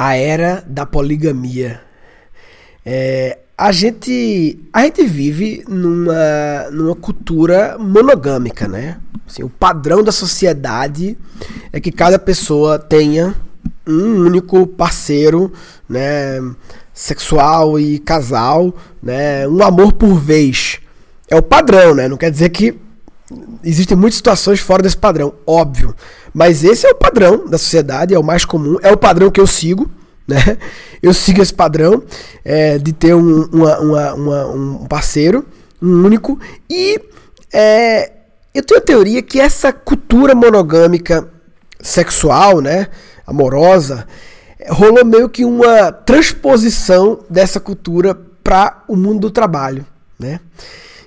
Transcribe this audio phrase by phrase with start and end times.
[0.00, 1.82] a era da poligamia.
[2.86, 8.96] É, a gente a gente vive numa, numa cultura monogâmica, né?
[9.26, 11.18] Assim, o padrão da sociedade
[11.70, 13.36] é que cada pessoa tenha
[13.86, 15.52] um único parceiro,
[15.86, 16.40] né,
[16.94, 20.78] sexual e casal, né, um amor por vez.
[21.28, 22.08] É o padrão, né?
[22.08, 22.74] Não quer dizer que
[23.62, 25.94] existem muitas situações fora desse padrão, óbvio.
[26.32, 29.40] Mas esse é o padrão da sociedade, é o mais comum, é o padrão que
[29.40, 29.90] eu sigo,
[30.26, 30.58] né?
[31.02, 32.02] Eu sigo esse padrão
[32.44, 35.44] é, de ter um, uma, uma, uma, um parceiro,
[35.80, 37.00] um único, e
[37.52, 38.12] é,
[38.54, 41.26] eu tenho a teoria que essa cultura monogâmica
[41.80, 42.88] sexual, né,
[43.26, 44.06] amorosa,
[44.68, 49.86] rolou meio que uma transposição dessa cultura para o mundo do trabalho,
[50.18, 50.40] né?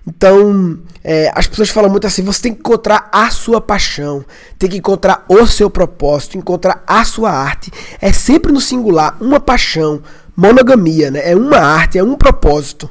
[0.06, 4.24] Então, é, as pessoas falam muito assim: você tem que encontrar a sua paixão,
[4.60, 7.72] tem que encontrar o seu propósito, encontrar a sua arte.
[8.02, 10.02] É sempre no singular, uma paixão,
[10.36, 11.32] monogamia, né?
[11.32, 12.90] É uma arte, é um propósito.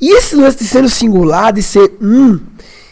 [0.00, 2.40] E esse lance de ser no singular, de ser um,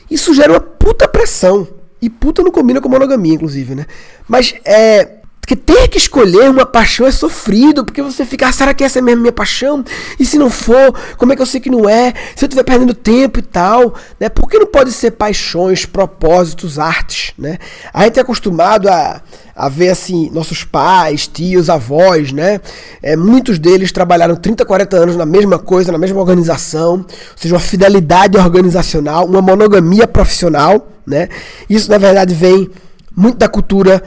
[0.08, 1.66] isso gera uma puta pressão.
[2.02, 3.84] E puta não combina com monogamia, inclusive, né?
[4.26, 8.72] Mas é porque ter que escolher uma paixão é sofrido, porque você fica, ah, será
[8.72, 9.82] que essa é mesmo minha paixão?
[10.18, 12.12] E se não for, como é que eu sei que não é?
[12.36, 14.28] Se eu estiver perdendo tempo e tal, né?
[14.28, 17.58] Por que não pode ser paixões, propósitos, artes, né?
[17.92, 19.20] A gente é acostumado a,
[19.56, 22.60] a ver assim, nossos pais, tios, avós, né?
[23.02, 27.54] É, muitos deles trabalharam 30, 40 anos na mesma coisa, na mesma organização, ou seja,
[27.54, 31.28] uma fidelidade organizacional, uma monogamia profissional, né?
[31.68, 32.70] Isso na verdade vem
[33.16, 34.02] muito da cultura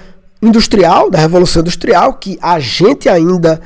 [0.48, 3.62] industrial, da Revolução Industrial, que a gente ainda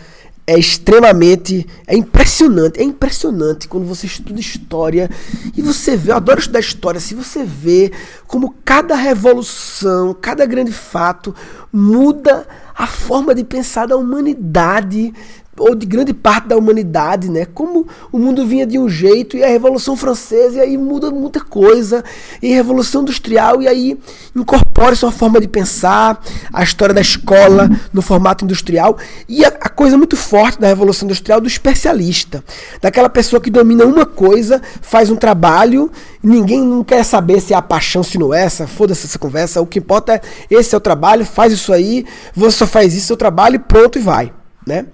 [0.46, 1.68] é extremamente.
[1.86, 2.80] É impressionante.
[2.80, 5.10] É impressionante quando você estuda história
[5.56, 6.12] e você vê.
[6.12, 7.00] Eu adoro estudar história.
[7.00, 7.92] Se você vê
[8.28, 11.36] como cada revolução, cada grande fato
[11.74, 15.14] muda a forma de pensar da humanidade,
[15.58, 17.46] ou de grande parte da humanidade, né?
[17.46, 21.42] Como o mundo vinha de um jeito e a Revolução Francesa e aí muda muita
[21.42, 22.04] coisa,
[22.42, 23.98] e a Revolução Industrial e aí
[24.36, 26.22] incorpora sua forma de pensar,
[26.54, 31.06] a história da escola no formato industrial e a, a coisa muito forte da Revolução
[31.06, 32.44] Industrial do especialista,
[32.82, 37.58] daquela pessoa que domina uma coisa, faz um trabalho, ninguém não quer saber se é
[37.58, 40.78] a paixão, se não é essa, foda-se essa conversa, o que importa é esse é
[40.78, 42.06] o trabalho, faz isso aí,
[42.36, 44.32] você só faz isso, seu trabalho e pronto e vai,
[44.66, 44.86] né?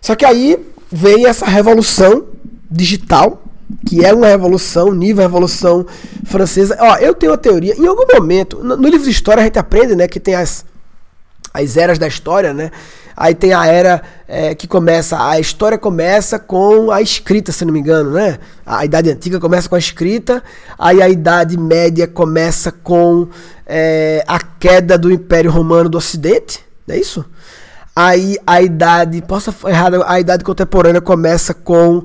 [0.00, 0.58] Só que aí
[0.90, 2.26] veio essa revolução
[2.70, 3.42] digital,
[3.86, 5.86] que é uma revolução, nível revolução
[6.24, 6.76] francesa.
[6.80, 9.58] Ó, eu tenho uma teoria, em algum momento, no, no livro de história a gente
[9.58, 10.64] aprende, né, que tem as,
[11.52, 12.70] as eras da história, né?
[13.20, 17.72] Aí tem a era é, que começa, a história começa com a escrita, se não
[17.72, 18.38] me engano, né?
[18.64, 20.40] A idade antiga começa com a escrita,
[20.78, 23.28] aí a idade média começa com
[23.66, 27.24] é, a queda do Império Romano do Ocidente, não é isso?
[27.94, 32.04] Aí a idade, posso errar, a idade contemporânea começa com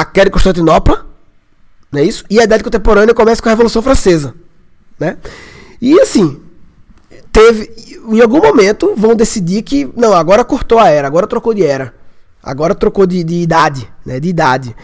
[0.00, 1.06] a queda de Constantinopla,
[1.90, 2.24] não é isso?
[2.30, 4.34] E a idade contemporânea começa com a Revolução Francesa,
[4.98, 5.16] né?
[5.80, 6.40] E assim,
[7.32, 7.74] teve
[8.08, 11.94] em algum momento vão decidir que não, agora cortou a era, agora trocou de era.
[12.40, 14.20] Agora trocou de, de idade, né?
[14.20, 14.74] De idade.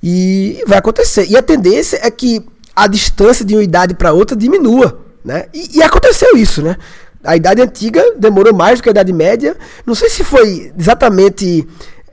[0.00, 1.26] E vai acontecer.
[1.28, 5.46] E a tendência é que a distância de uma idade para outra diminua, né?
[5.52, 6.76] E, e aconteceu isso, né?
[7.22, 9.56] A Idade Antiga demorou mais do que a Idade Média.
[9.84, 11.66] Não sei se foi exatamente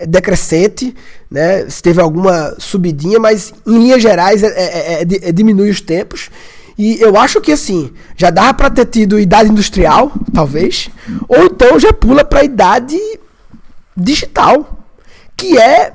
[0.05, 0.95] decrescente,
[1.29, 1.69] né?
[1.69, 6.29] se teve alguma subidinha, mas em linhas gerais é, é, é, é diminui os tempos.
[6.77, 10.89] E eu acho que assim, já dava para ter tido idade industrial, talvez,
[11.27, 12.99] ou então já pula para a idade
[13.95, 14.85] digital,
[15.35, 15.93] que é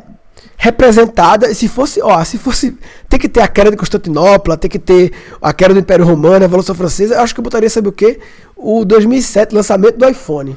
[0.56, 2.76] representada, se fosse, ó, se fosse,
[3.08, 6.36] tem que ter a queda de Constantinopla, tem que ter a queda do Império Romano,
[6.36, 8.20] a Revolução Francesa, eu acho que eu botaria, sabe o quê?
[8.56, 10.56] O 2007, lançamento do iPhone.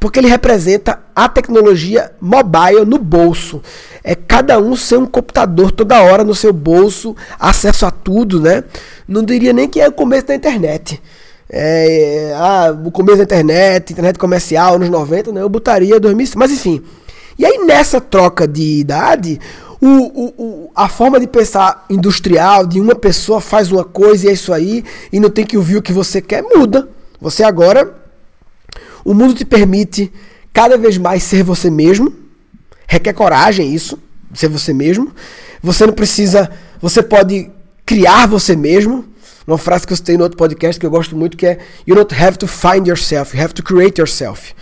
[0.00, 3.62] Porque ele representa a tecnologia mobile no bolso.
[4.02, 8.64] É cada um ser um computador toda hora no seu bolso, acesso a tudo, né?
[9.06, 11.00] Não diria nem que é o começo da internet.
[11.52, 15.42] É, ah, o começo da internet, internet comercial, anos 90, né?
[15.42, 16.38] Eu botaria 2007.
[16.38, 16.82] Mas enfim,
[17.38, 19.38] e aí nessa troca de idade,
[19.80, 24.28] o, o, o, a forma de pensar industrial de uma pessoa faz uma coisa e
[24.30, 26.88] é isso aí, e não tem que ouvir o que você quer, muda.
[27.20, 27.99] Você agora,
[29.04, 30.12] o mundo te permite
[30.52, 32.12] cada vez mais ser você mesmo,
[32.86, 33.98] requer coragem isso,
[34.34, 35.12] ser você mesmo.
[35.62, 36.50] Você não precisa,
[36.80, 37.50] você pode
[37.84, 39.04] criar você mesmo.
[39.46, 41.94] Uma frase que eu citei no outro podcast que eu gosto muito que é You
[41.96, 44.54] don't have to find yourself, you have to create yourself.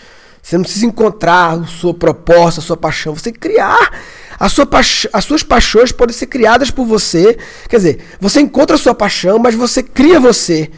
[0.43, 3.15] Você não precisa encontrar a sua proposta, a sua paixão.
[3.15, 3.93] Você criar.
[4.41, 4.69] A sua
[5.13, 7.37] as suas paixões podem ser criadas por você.
[7.69, 10.71] Quer dizer, você encontra a sua paixão, mas você cria você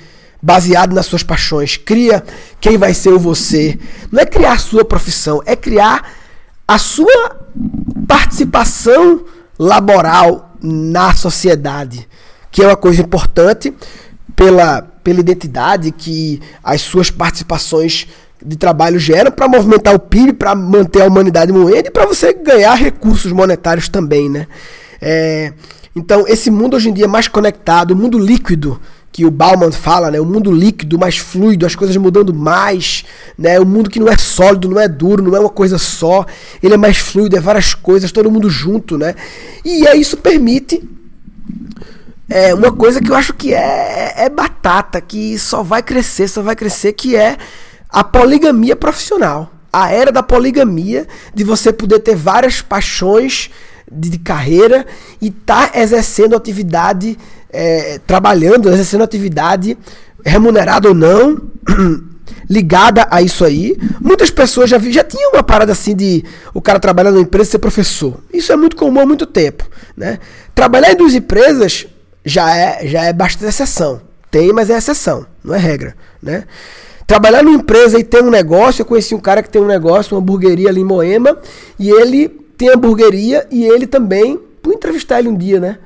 [0.43, 1.77] baseado nas suas paixões.
[1.77, 2.23] Cria
[2.61, 3.79] quem vai ser o você.
[4.11, 6.13] Não é criar a sua profissão, é criar
[6.67, 7.47] a sua
[8.07, 9.25] participação
[9.59, 12.09] laboral na sociedade,
[12.51, 13.75] que é uma coisa importante
[14.37, 18.07] pela, pela identidade que as suas participações
[18.45, 22.33] de trabalho geram para movimentar o PIB, para manter a humanidade moendo e para você
[22.33, 24.47] ganhar recursos monetários também, né?
[25.01, 25.53] É,
[25.95, 28.81] então, esse mundo hoje em dia é mais conectado, mundo líquido,
[29.21, 30.19] que o Bauman fala, né?
[30.19, 33.05] O mundo líquido, mais fluido, as coisas mudando mais,
[33.37, 33.61] né?
[33.61, 36.25] O mundo que não é sólido, não é duro, não é uma coisa só,
[36.63, 39.15] ele é mais fluido, é várias coisas, todo mundo junto, né?
[39.63, 40.83] E aí isso permite
[42.31, 46.41] é, uma coisa que eu acho que é, é batata, que só vai crescer, só
[46.41, 47.37] vai crescer, que é
[47.91, 49.53] a poligamia profissional.
[49.71, 53.51] A era da poligamia, de você poder ter várias paixões
[53.93, 54.87] de, de carreira
[55.21, 57.19] e estar tá exercendo atividade
[57.53, 59.77] é, trabalhando, exercendo atividade,
[60.25, 61.41] remunerada ou não,
[62.49, 63.77] ligada a isso aí.
[64.01, 66.25] Muitas pessoas já, já tinham uma parada assim de
[66.55, 68.21] o cara trabalhar numa empresa e ser professor.
[68.33, 69.69] Isso é muito comum há muito tempo.
[69.97, 70.19] Né?
[70.55, 71.87] Trabalhar em duas empresas
[72.25, 74.01] já é, já é bastante exceção.
[74.31, 75.97] Tem, mas é exceção, não é regra.
[76.23, 76.45] Né?
[77.07, 80.15] Trabalhar numa empresa e ter um negócio, eu conheci um cara que tem um negócio,
[80.15, 81.37] uma hamburgueria ali em Moema,
[81.77, 85.79] e ele tem hamburgueria e ele também, vou entrevistar ele um dia, né?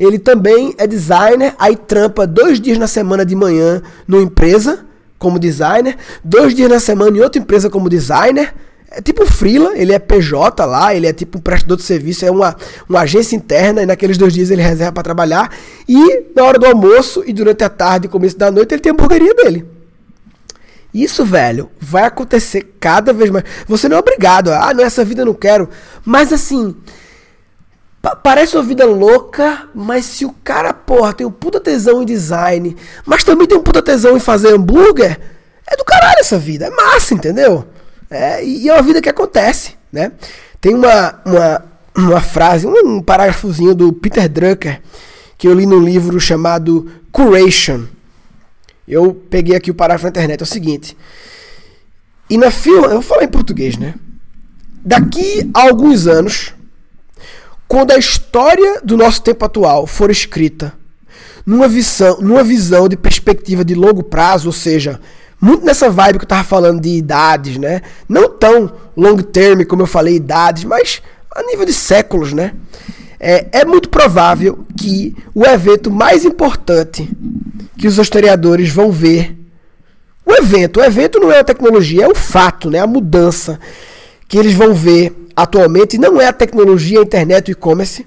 [0.00, 4.86] Ele também é designer, aí trampa dois dias na semana de manhã numa empresa
[5.18, 5.94] como designer,
[6.24, 8.54] dois dias na semana em outra empresa como designer.
[8.90, 12.30] É tipo freela, ele é PJ lá, ele é tipo um prestador de serviço, é
[12.30, 12.56] uma,
[12.88, 15.54] uma agência interna, e naqueles dois dias ele reserva para trabalhar.
[15.86, 18.90] E na hora do almoço e durante a tarde e começo da noite ele tem
[18.90, 19.66] a hamburgueria dele.
[20.94, 23.44] Isso, velho, vai acontecer cada vez mais.
[23.68, 25.68] Você não é obrigado, ah, não, essa vida eu não quero.
[26.04, 26.74] Mas assim,
[28.22, 32.74] Parece uma vida louca, mas se o cara, porra, tem um puta tesão em design,
[33.04, 35.20] mas também tem um puta tesão em fazer hambúrguer,
[35.70, 36.66] é do caralho essa vida.
[36.66, 37.66] É massa, entendeu?
[38.10, 40.12] É, e é uma vida que acontece, né?
[40.60, 41.64] Tem uma, uma,
[41.94, 44.80] uma frase, um parágrafozinho do Peter Drucker,
[45.36, 47.84] que eu li num livro chamado Curation.
[48.88, 50.96] Eu peguei aqui o parágrafo na internet, é o seguinte.
[52.30, 53.94] E na fila, eu vou falar em português, né?
[54.82, 56.54] Daqui a alguns anos
[57.70, 60.72] quando a história do nosso tempo atual for escrita
[61.46, 64.98] numa visão, numa visão de perspectiva de longo prazo, ou seja,
[65.40, 67.80] muito nessa vibe que eu tava falando de idades, né?
[68.08, 71.00] Não tão long term como eu falei, idades, mas
[71.32, 72.54] a nível de séculos, né?
[73.20, 77.08] É, é muito provável que o evento mais importante
[77.78, 79.38] que os historiadores vão ver
[80.26, 82.80] o evento, o evento não é a tecnologia, é o fato, né?
[82.80, 83.60] A mudança
[84.30, 88.06] que eles vão ver atualmente não é a tecnologia, a internet, o e-commerce.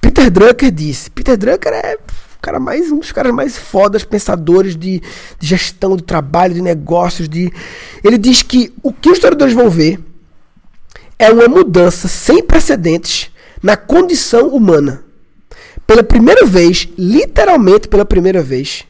[0.00, 1.10] Peter Drucker disse.
[1.10, 1.98] Peter Drucker é
[2.40, 5.00] cara mais um dos caras mais fodas pensadores de,
[5.40, 7.52] de, gestão de trabalho, de negócios, de
[8.04, 9.98] ele diz que o que os historiadores vão ver
[11.18, 15.02] é uma mudança sem precedentes na condição humana.
[15.88, 18.84] Pela primeira vez, literalmente pela primeira vez,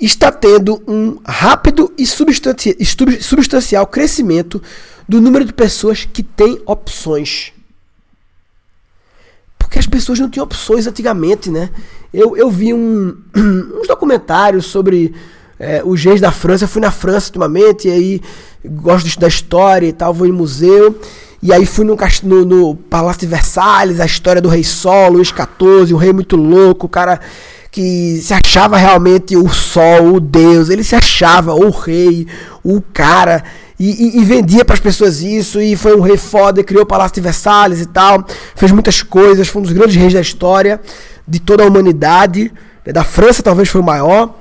[0.00, 4.60] está tendo um rápido e substancial crescimento
[5.08, 7.52] do número de pessoas que têm opções.
[9.58, 11.70] Porque as pessoas não tinham opções antigamente, né?
[12.12, 13.16] Eu, eu vi um,
[13.80, 15.14] uns documentários sobre
[15.58, 16.64] é, os reis da França.
[16.64, 18.20] Eu fui na França ultimamente, e aí
[18.64, 20.98] gosto da história e tal, vou em museu.
[21.42, 25.28] E aí fui no, no, no Palácio de Versalhes, a história do rei Sol, Luís
[25.28, 27.20] XIV, um rei muito louco, o cara
[27.70, 32.26] que se achava realmente o sol, o deus, ele se achava o rei,
[32.64, 33.44] o cara
[33.78, 36.86] e, e, e vendia para as pessoas isso, e foi um rei foda, criou o
[36.86, 40.80] Palácio de Versalhes e tal, fez muitas coisas, foi um dos grandes reis da história
[41.26, 42.52] de toda a humanidade,
[42.84, 44.34] né, da França talvez foi o maior.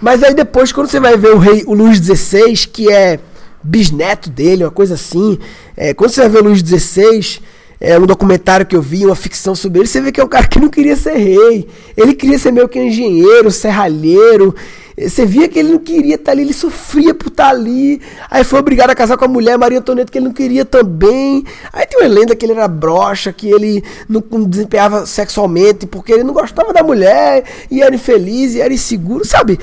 [0.00, 3.18] Mas aí depois, quando você vai ver o rei, o Luís XVI, que é
[3.62, 5.38] bisneto dele, uma coisa assim,
[5.76, 7.40] é, quando você vai ver o Luís XVI,
[7.80, 10.28] é um documentário que eu vi, uma ficção sobre ele, você vê que é um
[10.28, 11.68] cara que não queria ser rei.
[11.96, 14.54] Ele queria ser meio que engenheiro, serralheiro.
[15.00, 18.00] Você via que ele não queria estar ali, ele sofria por estar ali.
[18.28, 21.44] Aí foi obrigado a casar com a mulher Maria Antonieta, que ele não queria também.
[21.72, 26.24] Aí tem uma lenda que ele era broxa, que ele não, desempenhava sexualmente porque ele
[26.24, 29.58] não gostava da mulher e era infeliz e era inseguro, sabe?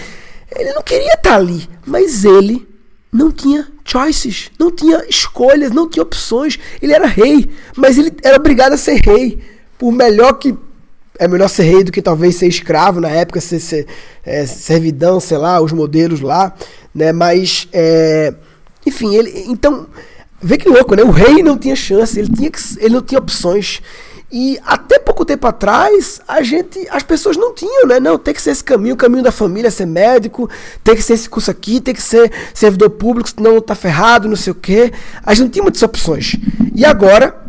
[0.55, 2.65] Ele não queria estar ali, mas ele
[3.11, 6.57] não tinha choices, não tinha escolhas, não tinha opções.
[6.81, 9.39] Ele era rei, mas ele era obrigado a ser rei.
[9.77, 10.55] Por melhor que
[11.19, 13.87] é melhor ser rei do que talvez ser escravo na época, ser, ser
[14.23, 16.53] é, servidão, sei lá, os modelos lá,
[16.93, 17.11] né?
[17.11, 18.33] Mas, é,
[18.85, 19.87] enfim, ele, então,
[20.41, 21.03] vê que louco, né?
[21.03, 23.81] O rei não tinha chance, ele, tinha que, ele não tinha opções.
[24.31, 27.99] E até pouco tempo atrás, a gente, as pessoas não tinham, né?
[27.99, 30.49] Não, tem que ser esse caminho, o caminho da família, ser médico,
[30.83, 34.35] tem que ser esse curso aqui, tem que ser servidor público, senão tá ferrado, não
[34.35, 34.91] sei o quê.
[35.23, 36.35] A gente não tinha muitas opções.
[36.73, 37.44] E agora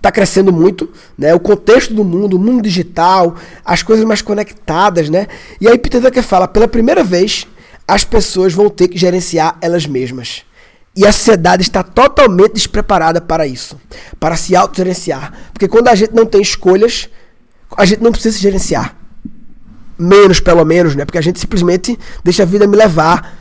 [0.00, 1.34] está crescendo muito, né?
[1.34, 5.26] O contexto do mundo, o mundo digital, as coisas mais conectadas, né?
[5.60, 7.46] E aí Peter Drucker fala, pela primeira vez,
[7.86, 10.42] as pessoas vão ter que gerenciar elas mesmas.
[10.96, 13.78] E a sociedade está totalmente despreparada para isso,
[14.18, 15.32] para se autogerenciar.
[15.52, 17.08] Porque quando a gente não tem escolhas,
[17.76, 18.96] a gente não precisa se gerenciar.
[19.98, 21.04] Menos, pelo menos, né?
[21.04, 23.38] Porque a gente simplesmente deixa a vida me levar,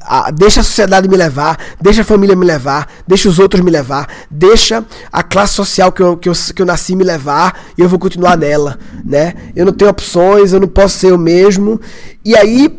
[0.00, 3.70] a, deixa a sociedade me levar, deixa a família me levar, deixa os outros me
[3.70, 7.80] levar, deixa a classe social que eu, que eu, que eu nasci me levar e
[7.80, 9.34] eu vou continuar nela, né?
[9.54, 11.80] Eu não tenho opções, eu não posso ser eu mesmo.
[12.24, 12.78] E aí,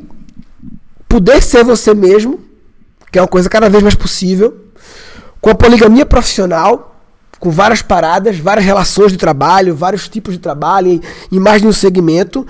[1.07, 2.53] poder ser você mesmo
[3.13, 4.57] que é uma coisa cada vez mais possível,
[5.39, 6.99] com a poligamia profissional,
[7.39, 10.99] com várias paradas, várias relações de trabalho, vários tipos de trabalho
[11.31, 12.45] em, mais de um segmento,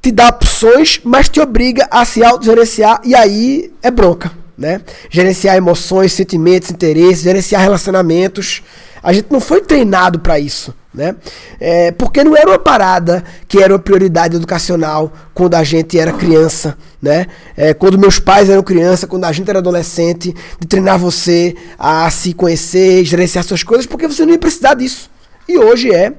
[0.00, 4.80] te dá opções, mas te obriga a se autogerenciar e aí é bronca, né?
[5.10, 8.62] Gerenciar emoções, sentimentos, interesses, gerenciar relacionamentos.
[9.02, 10.74] A gente não foi treinado para isso.
[10.92, 11.14] Né?
[11.60, 16.12] É, porque não era uma parada que era uma prioridade educacional quando a gente era
[16.12, 17.28] criança, né?
[17.56, 22.10] É, quando meus pais eram criança, quando a gente era adolescente, de treinar você a
[22.10, 25.08] se conhecer, gerenciar suas coisas, porque você não ia precisar disso.
[25.48, 26.12] E hoje é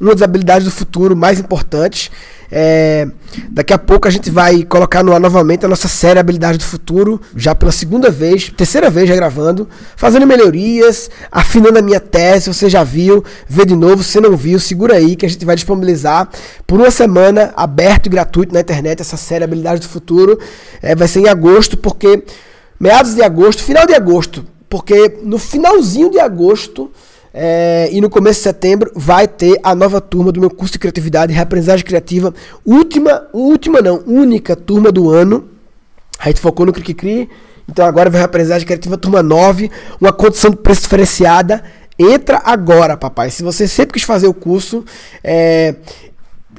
[0.00, 2.10] uma das habilidades do futuro mais importantes
[2.56, 3.08] é,
[3.50, 6.64] daqui a pouco a gente vai colocar no ar novamente a nossa série Habilidade do
[6.64, 12.46] Futuro, já pela segunda vez, terceira vez já gravando, fazendo melhorias, afinando a minha tese.
[12.46, 15.56] Você já viu, vê de novo, se não viu, segura aí que a gente vai
[15.56, 16.28] disponibilizar
[16.64, 20.38] por uma semana, aberto e gratuito na internet, essa série Habilidade do Futuro.
[20.80, 22.22] É, vai ser em agosto, porque
[22.78, 26.88] meados de agosto, final de agosto, porque no finalzinho de agosto
[27.36, 30.78] é, e no começo de setembro vai ter a nova turma do meu curso de
[30.78, 32.32] criatividade e reaprendizagem criativa.
[32.64, 35.48] Última, última não, única turma do ano.
[36.16, 37.28] A gente focou no Cri Cri.
[37.68, 39.68] Então agora vai reaprendizagem criativa turma 9,
[40.00, 41.64] uma condição de preço diferenciada.
[41.98, 43.30] Entra agora, papai.
[43.30, 44.84] Se você sempre quis fazer o curso,
[45.22, 45.74] é,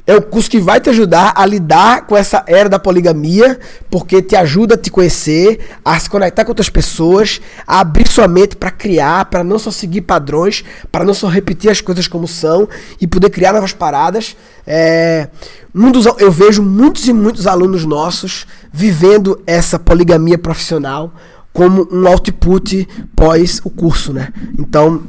[0.06, 3.58] é um curso que vai te ajudar a lidar com essa era da poligamia,
[3.90, 8.28] porque te ajuda a te conhecer, a se conectar com outras pessoas, a abrir sua
[8.28, 12.28] mente para criar, para não só seguir padrões, para não só repetir as coisas como
[12.28, 12.68] são
[13.00, 14.36] e poder criar novas paradas.
[14.64, 15.28] É,
[15.74, 21.12] um dos, eu vejo muitos e muitos alunos nossos vivendo essa poligamia profissional
[21.52, 22.86] como um output
[23.16, 24.32] pós o curso, né?
[24.56, 25.02] Então,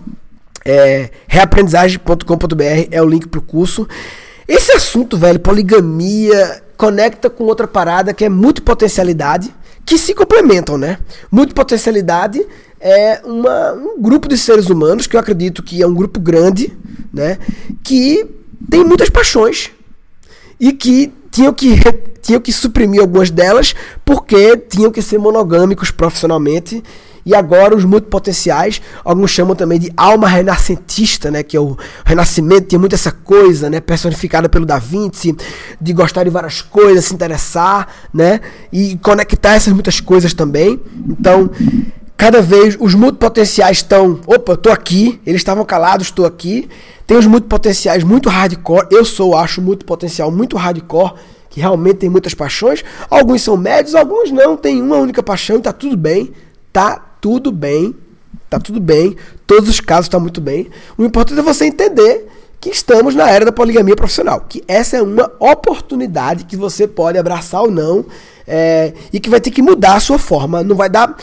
[0.65, 3.87] é, reaprendizagem.com.br é o link para o curso.
[4.47, 9.53] Esse assunto, velho, poligamia, conecta com outra parada que é multipotencialidade,
[9.85, 10.99] que se complementam, né?
[11.31, 12.45] Multipotencialidade
[12.79, 16.77] é uma, um grupo de seres humanos, que eu acredito que é um grupo grande,
[17.11, 17.37] né?
[17.83, 18.25] Que
[18.69, 19.71] tem muitas paixões
[20.59, 21.75] e que tinham que,
[22.19, 26.83] tinham que suprimir algumas delas porque tinham que ser monogâmicos profissionalmente
[27.23, 31.43] e agora os multipotenciais, alguns chamam também de alma renascentista, né?
[31.43, 33.81] Que é o renascimento, tinha muito essa coisa, né?
[33.81, 35.35] Personificada pelo Da Vinci,
[35.79, 38.39] de gostar de várias coisas, se interessar, né?
[38.71, 40.79] E conectar essas muitas coisas também.
[41.05, 41.51] Então,
[42.17, 46.67] cada vez os multipotenciais estão, opa, tô aqui, eles estavam calados, estou aqui.
[47.05, 51.13] Tem os multipotenciais muito hardcore, eu sou, acho, multipotencial muito hardcore,
[51.49, 52.83] que realmente tem muitas paixões.
[53.09, 56.33] Alguns são médios, alguns não, tem uma única paixão e tá tudo bem,
[56.73, 57.95] tá tudo bem,
[58.49, 60.67] tá tudo bem, todos os casos estão tá muito bem.
[60.97, 62.27] O importante é você entender
[62.59, 67.17] que estamos na era da poligamia profissional, que essa é uma oportunidade que você pode
[67.17, 68.05] abraçar ou não,
[68.47, 70.63] é, e que vai ter que mudar a sua forma.
[70.63, 71.15] Não vai dar.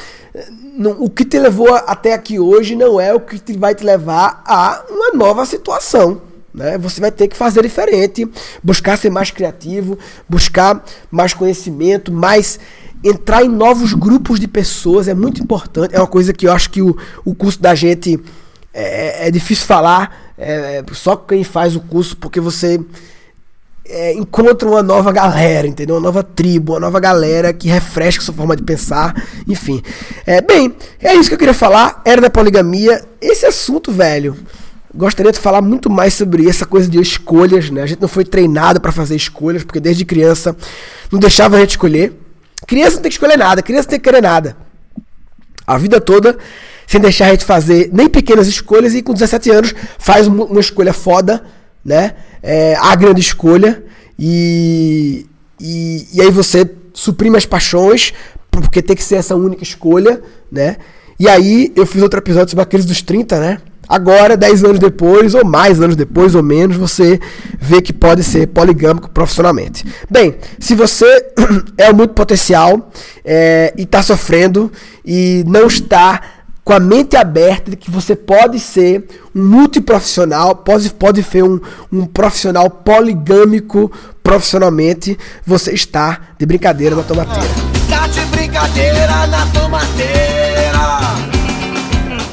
[0.77, 3.85] Não, o que te levou até aqui hoje não é o que te, vai te
[3.85, 6.21] levar a uma nova situação.
[6.53, 6.77] Né?
[6.79, 8.29] Você vai ter que fazer diferente,
[8.63, 12.61] buscar ser mais criativo, buscar mais conhecimento, mais
[13.03, 15.95] entrar em novos grupos de pessoas é muito importante.
[15.95, 18.19] É uma coisa que eu acho que o, o curso da gente
[18.73, 22.81] é, é difícil falar, é, só quem faz o curso, porque você
[23.87, 25.97] é, encontra uma nova galera, entendeu?
[25.97, 29.15] Uma nova tribo, uma nova galera que refresca sua forma de pensar,
[29.47, 29.83] enfim.
[30.27, 32.01] É, bem, é isso que eu queria falar.
[32.05, 33.05] Era da poligamia.
[33.21, 34.37] Esse assunto, velho.
[34.95, 37.83] Gostaria de falar muito mais sobre essa coisa de escolhas, né?
[37.83, 40.57] A gente não foi treinado para fazer escolhas, porque desde criança
[41.11, 42.13] não deixava a gente escolher.
[42.67, 44.57] Criança não tem que escolher nada, criança não tem que querer nada.
[45.67, 46.39] A vida toda,
[46.87, 50.93] sem deixar a gente fazer nem pequenas escolhas, e com 17 anos faz uma escolha
[50.93, 51.43] foda,
[51.85, 52.15] né?
[52.43, 53.83] É, a grande escolha,
[54.19, 55.27] e,
[55.61, 58.13] e, e aí você suprime as paixões,
[58.51, 60.77] porque tem que ser essa única escolha, né?
[61.19, 63.59] E aí eu fiz outro episódio sobre aqueles dos 30, né?
[63.89, 67.21] Agora, 10 anos depois, ou mais anos depois, ou menos, você
[67.61, 69.85] vê que pode ser poligâmico profissionalmente.
[70.11, 71.05] Bem, se você
[71.77, 72.91] é muito potencial
[73.25, 74.73] é, e está sofrendo
[75.05, 76.21] e não está
[76.65, 79.05] com a mente aberta de que você pode ser
[79.35, 81.61] um multiprofissional, pode, pode ser um,
[81.93, 83.93] um profissional poligâmico
[84.23, 87.49] profissionalmente, você está de brincadeira na tomateira.
[87.91, 90.25] Tá de brincadeira na tomateira.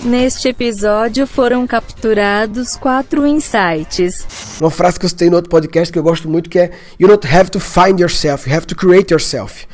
[0.04, 4.26] Neste episódio foram capturados quatro insights.
[4.60, 7.08] Uma frase que eu citei no outro podcast que eu gosto muito que é You
[7.08, 9.68] don't have to find yourself, you have to create yourself.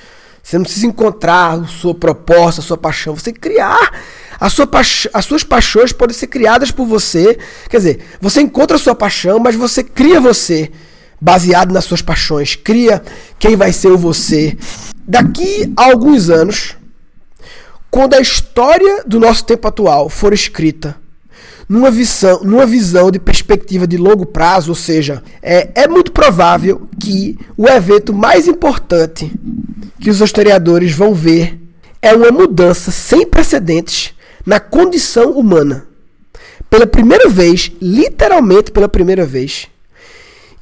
[0.48, 3.92] Você não precisa encontrar a sua proposta, a sua paixão, você criar.
[4.40, 4.66] A sua.
[5.14, 7.38] As suas paixões podem ser criadas por você.
[7.70, 10.72] Quer dizer, você encontra a sua paixão, mas você cria você
[11.20, 12.56] baseado nas suas paixões.
[12.56, 13.04] Cria
[13.38, 14.58] quem vai ser o você.
[15.06, 16.78] Daqui a alguns anos,
[17.92, 20.96] quando a história do nosso tempo atual for escrita
[21.68, 26.88] numa visão, numa visão de perspectiva de longo prazo, ou seja, é, é muito provável
[27.00, 29.32] que o evento mais importante
[30.00, 31.60] que os historiadores vão ver
[32.02, 34.14] é uma mudança sem precedentes
[34.46, 35.86] na condição humana.
[36.70, 39.68] Pela primeira vez, literalmente pela primeira vez,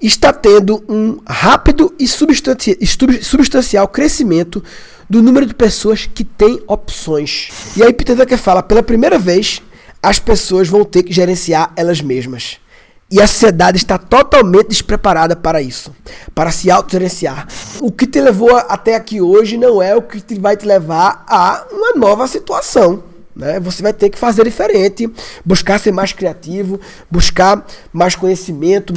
[0.02, 4.64] está tendo um rápido e substancial crescimento
[5.10, 7.50] do número de pessoas que têm opções.
[7.76, 9.62] E aí Peter Drucker fala, pela primeira vez,
[10.02, 12.58] as pessoas vão ter que gerenciar elas mesmas.
[13.10, 15.96] E a sociedade está totalmente despreparada para isso,
[16.34, 17.48] para se autogerenciar.
[17.80, 21.24] O que te levou até aqui hoje não é o que te vai te levar
[21.28, 23.04] a uma nova situação.
[23.36, 23.60] Né?
[23.60, 25.08] Você vai ter que fazer diferente,
[25.46, 26.80] buscar ser mais criativo,
[27.12, 28.94] buscar mais conhecimento.